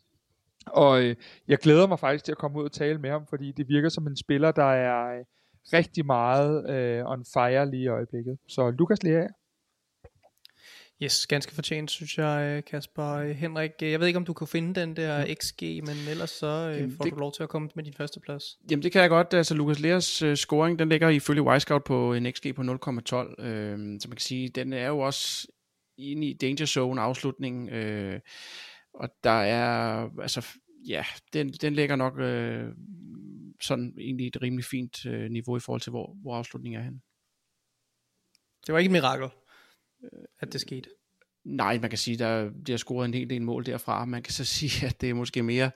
[0.66, 1.16] Og øh,
[1.48, 3.88] jeg glæder mig faktisk til at komme ud og tale med ham, fordi det virker
[3.88, 5.24] som en spiller, der er øh,
[5.72, 8.38] rigtig meget øh, on fire lige i øjeblikket.
[8.48, 9.26] Så Lukas Lea.
[11.02, 13.12] Yes, ganske fortjent, synes jeg, øh, Kasper.
[13.12, 16.30] Øh, Henrik, øh, jeg ved ikke, om du kan finde den der XG, men ellers
[16.30, 18.44] så Jamen, får det, du lov til at komme med din første plads.
[18.70, 19.34] Jamen, det kan jeg godt.
[19.34, 22.66] Altså, Lukas uh, scoring, den ligger ifølge Wisecout på en XG på 0,12.
[22.66, 22.74] Uh,
[24.00, 25.46] så man kan sige, den er jo også
[25.98, 27.68] inde i danger zone afslutningen.
[28.94, 30.46] Og der er, altså,
[30.88, 32.14] ja, den, den ligger nok
[33.62, 37.02] sådan egentlig et rimelig fint niveau i forhold til, hvor, hvor afslutningen er hen.
[38.66, 39.28] Det var ikke et mirakel
[40.12, 40.88] Øh, at det skete?
[41.44, 44.04] Nej, man kan sige, der de har scoret en hel del mål derfra.
[44.04, 45.70] Man kan så sige, at det er måske mere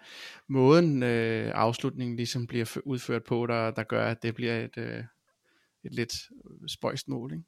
[0.49, 5.05] måden øh, afslutningen ligesom bliver udført på, der, der gør, at det bliver et, øh,
[5.85, 6.13] et lidt
[6.67, 7.33] spøjst mål.
[7.33, 7.45] Ikke?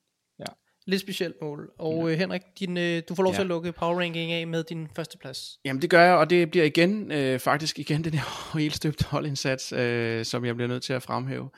[0.87, 1.71] Lidt specielt mål.
[1.79, 2.13] Og ja.
[2.13, 3.37] øh, Henrik, din, øh, du får lov ja.
[3.37, 5.59] til at lukke power ranking af med din første plads.
[5.65, 9.05] Jamen det gør jeg, og det bliver igen, øh, faktisk igen den her helt støbte
[9.05, 11.51] holdindsats, øh, som jeg bliver nødt til at fremhæve.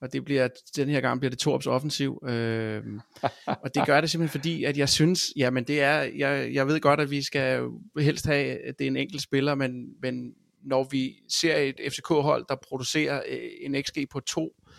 [0.00, 2.22] Og det bliver, den her gang bliver det Torps offensiv.
[2.28, 2.82] Øh,
[3.62, 6.80] og det gør det simpelthen fordi, at jeg synes, jamen det er, jeg, jeg ved
[6.80, 7.62] godt, at vi skal
[7.98, 10.32] helst have, at det er en enkelt spiller, men, men
[10.64, 14.69] når vi ser et FCK-hold, der producerer øh, en XG på 2, øh,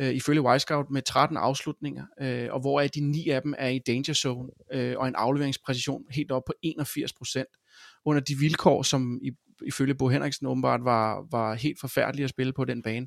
[0.00, 3.78] Øh, ifølge Wisecout med 13 afslutninger, øh, og hvor de 9 af dem er i
[3.78, 7.44] danger zone, øh, og en afleveringspræcision helt op på 81%,
[8.04, 9.30] under de vilkår, som i,
[9.66, 13.06] ifølge Bo Henriksen åbenbart var, var helt forfærdelige at spille på den bane.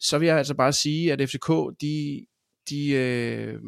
[0.00, 2.26] Så vil jeg altså bare sige, at FCK, de,
[2.70, 3.60] de, øh,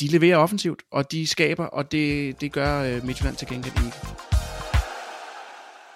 [0.00, 4.23] de leverer offensivt, og de skaber, og det, det gør øh, Midtjylland til gengæld ikke.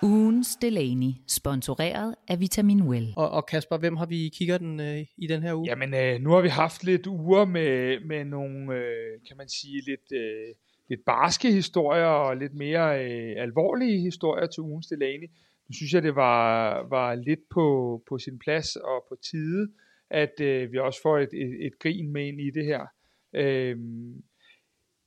[0.03, 3.07] Ugens Delaney, sponsoreret af Vitamin Well.
[3.17, 5.67] Og, og Kasper, hvem har vi kigger den øh, i den her uge?
[5.69, 9.83] Jamen, øh, nu har vi haft lidt uger med, med nogle, øh, kan man sige,
[9.87, 10.55] lidt, øh,
[10.89, 15.29] lidt barske historier og lidt mere øh, alvorlige historier til ugens Delaney.
[15.69, 17.67] Nu synes jeg, det var, var lidt på,
[18.09, 19.69] på sin plads og på tide,
[20.11, 22.87] at øh, vi også får et, et, et grin med ind i det her.
[23.35, 23.77] Øh,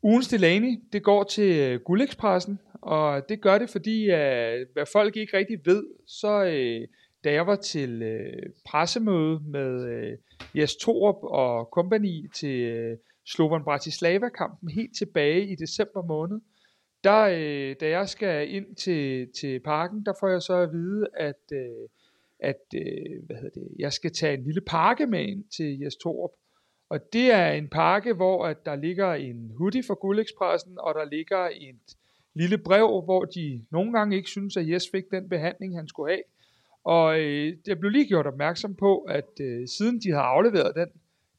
[0.03, 5.17] Ugens Delaney, det går til øh, Guldekspressen, og det gør det, fordi at, hvad folk
[5.17, 6.87] ikke rigtig ved, så uh,
[7.23, 10.17] da jeg var til øh, pressemøde med
[10.55, 16.39] Jes Torup og kompagni til uh, Slovan Bratislava-kampen helt tilbage i december måned,
[17.03, 21.07] der, uh, da jeg skal ind til, til parken, der får jeg så at vide,
[21.17, 21.51] at,
[22.39, 22.61] at
[23.25, 26.31] hvad hedder det, jeg skal tage en lille pakke med ind til Jes Torup.
[26.91, 31.05] Og det er en pakke, hvor at der ligger en hoodie for Guldekspressen, og der
[31.05, 31.97] ligger et
[32.33, 36.11] lille brev, hvor de nogle gange ikke synes, at Jes fik den behandling, han skulle
[36.13, 36.23] have.
[36.83, 40.87] Og øh, det blev lige gjort opmærksom på, at øh, siden de har afleveret den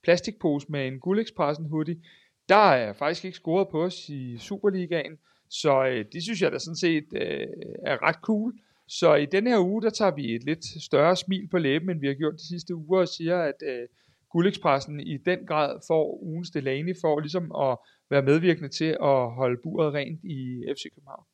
[0.02, 2.02] plastikpose med en Guldekspressen hoodie,
[2.48, 5.18] der er faktisk ikke scoret på os i Superligaen.
[5.48, 7.46] Så øh, det synes jeg da sådan set øh,
[7.86, 8.52] er ret cool.
[8.88, 12.00] Så i denne her uge, der tager vi et lidt større smil på læben, end
[12.00, 13.88] vi har gjort de sidste uger, og siger, at øh,
[14.32, 17.78] Gullekspressen i den grad får ugens Delaney for ligesom at
[18.10, 21.24] være medvirkende til at holde buret rent i FC København.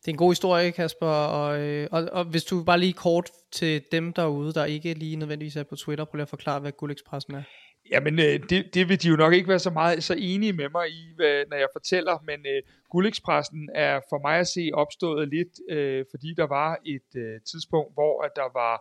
[0.00, 3.30] Det er en god historie, Kasper, og, øh, og, og hvis du bare lige kort
[3.52, 6.72] til dem derude, der ikke lige nødvendigvis er på Twitter, prøv lige at forklare, hvad
[6.72, 7.42] Gullekspressen er.
[7.90, 10.68] Jamen, øh, det, det vil de jo nok ikke være så meget så enige med
[10.68, 15.28] mig i, hvad, når jeg fortæller, men øh, Gullekspressen er for mig at se opstået
[15.28, 18.74] lidt, øh, fordi der var et øh, tidspunkt, hvor at der var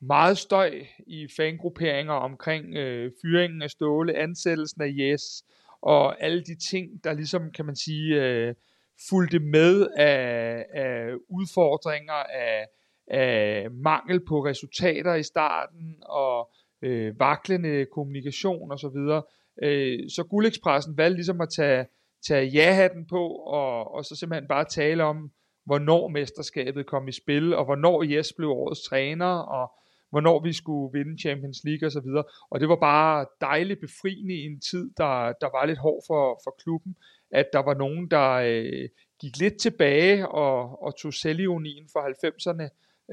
[0.00, 5.44] meget støj i fangrupperinger omkring øh, fyringen af Ståle, ansættelsen af Yes,
[5.82, 8.54] og alle de ting, der ligesom, kan man sige, øh,
[9.08, 12.66] fulgte med af, af udfordringer, af,
[13.06, 16.50] af mangel på resultater i starten, og
[16.82, 18.88] øh, vaklende kommunikation osv.
[18.88, 19.22] Så,
[19.62, 21.86] øh, så Guldekspressen valgte ligesom at tage,
[22.26, 25.30] tage ja-hatten på, og, og så simpelthen bare tale om,
[25.64, 29.72] hvornår mesterskabet kom i spil, og hvornår Jes blev årets træner, og
[30.10, 32.08] hvornår vi skulle vinde Champions League osv.
[32.08, 36.02] Og, og det var bare dejligt befriende i en tid, der, der var lidt hård
[36.06, 36.96] for, for klubben,
[37.30, 38.88] at der var nogen, der øh,
[39.20, 42.68] gik lidt tilbage og, og tog selvionien for 90'erne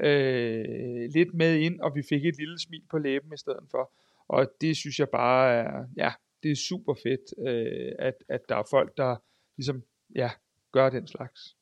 [0.06, 3.92] øh, lidt med ind, og vi fik et lille smil på læben i stedet for.
[4.28, 8.56] Og det synes jeg bare er, ja, det er super fedt, øh, at, at der
[8.56, 9.16] er folk, der
[9.56, 9.82] ligesom,
[10.14, 10.30] ja,
[10.72, 11.57] gør den slags.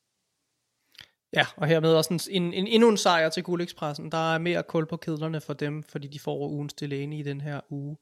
[1.32, 4.12] Ja, og hermed også en, en, en, endnu en sejr til Guldekspressen.
[4.12, 7.40] Der er mere kul på kedlerne for dem, fordi de får ugens Delaney i den
[7.40, 7.96] her uge.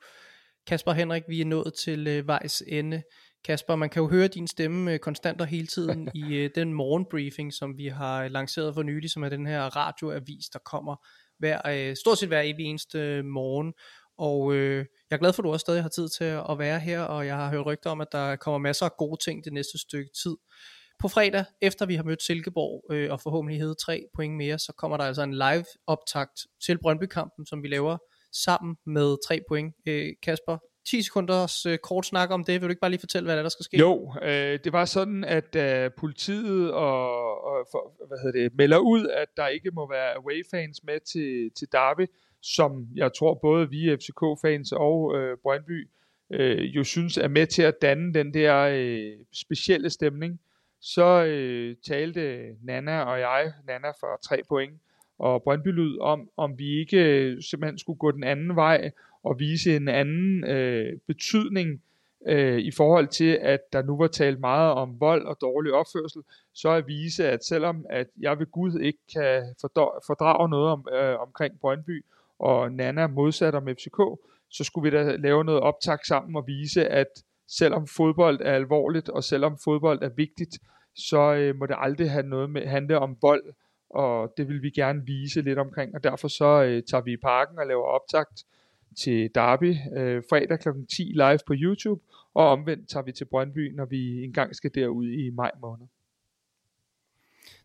[0.66, 3.02] Kasper Henrik, vi er nået til øh, vejs ende.
[3.44, 6.72] Kasper, man kan jo høre din stemme øh, konstant og hele tiden i øh, den
[6.72, 10.96] morgenbriefing, som vi har lanceret for nylig, som er den her radioavis, der kommer
[11.38, 13.72] hver, øh, stort set hver evig eneste morgen.
[14.18, 16.80] Og øh, jeg er glad for, at du også stadig har tid til at være
[16.80, 19.52] her, og jeg har hørt rygter om, at der kommer masser af gode ting det
[19.52, 20.36] næste stykke tid.
[21.04, 24.72] På fredag, efter vi har mødt Silkeborg øh, og forhåbentlig hedder tre point mere, så
[24.72, 27.98] kommer der altså en live optakt til Brøndby-kampen, som vi laver
[28.32, 29.74] sammen med tre point.
[29.86, 30.58] Øh, Kasper,
[30.90, 32.60] 10 sekunders øh, kort snak om det.
[32.60, 33.78] Vil du ikke bare lige fortælle, hvad der, er, der skal ske?
[33.78, 38.78] Jo, øh, det var sådan, at øh, politiet og, og for, hvad hedder det, melder
[38.78, 42.06] ud, at der ikke må være away-fans med til, til Derby,
[42.42, 45.88] som jeg tror både vi FCK-fans og øh, Brøndby
[46.32, 50.40] øh, jo synes er med til at danne den der øh, specielle stemning.
[50.86, 54.80] Så øh, talte Nana og jeg, Nana for tre point,
[55.18, 58.90] og Brøndby Lyd om, om vi ikke øh, simpelthen skulle gå den anden vej
[59.22, 61.82] og vise en anden øh, betydning
[62.26, 66.22] øh, i forhold til, at der nu var talt meget om vold og dårlig opførsel,
[66.52, 69.54] så at vise, at selvom at jeg ved Gud ikke kan
[70.06, 72.04] fordrage noget om, øh, omkring Brøndby,
[72.38, 73.98] og Nana modsat om FCK,
[74.50, 79.08] så skulle vi da lave noget optag sammen og vise, at selvom fodbold er alvorligt,
[79.08, 80.58] og selvom fodbold er vigtigt,
[80.94, 83.54] så øh, må det aldrig have noget med handle om vold,
[83.90, 87.16] og det vil vi gerne vise lidt omkring, og derfor så øh, tager vi i
[87.16, 88.44] parken og laver optakt
[88.98, 90.68] til Derby øh, fredag kl.
[90.96, 92.02] 10 live på YouTube,
[92.34, 95.86] og omvendt tager vi til Brøndby, når vi engang skal derud i maj måned.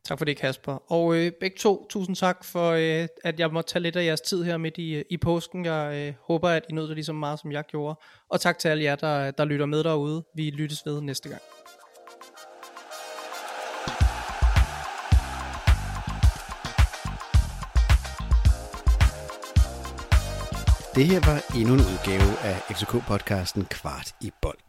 [0.03, 0.91] Tak for det, Kasper.
[0.91, 4.21] Og øh, begge to, tusind tak for, øh, at jeg måtte tage lidt af jeres
[4.21, 5.65] tid her midt i, øh, i påsken.
[5.65, 7.99] Jeg øh, håber, at I nåede det lige så meget, som jeg gjorde.
[8.29, 10.23] Og tak til alle jer, der, der lytter med derude.
[10.35, 11.41] Vi lyttes ved næste gang.
[20.95, 24.68] Det her var endnu en udgave af FCK-podcasten Kvart i bold.